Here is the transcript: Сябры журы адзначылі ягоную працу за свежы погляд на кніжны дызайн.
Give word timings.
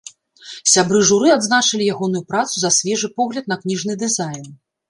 Сябры 0.75 1.01
журы 1.09 1.29
адзначылі 1.33 1.89
ягоную 1.97 2.23
працу 2.31 2.55
за 2.65 2.73
свежы 2.81 3.13
погляд 3.21 3.45
на 3.55 3.63
кніжны 3.67 3.93
дызайн. 4.07 4.53